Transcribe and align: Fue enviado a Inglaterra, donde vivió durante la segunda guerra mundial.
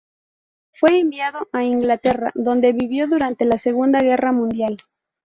Fue 0.73 0.99
enviado 0.99 1.47
a 1.53 1.63
Inglaterra, 1.63 2.31
donde 2.33 2.73
vivió 2.73 3.07
durante 3.07 3.45
la 3.45 3.59
segunda 3.59 3.99
guerra 3.99 4.31
mundial. 4.31 4.77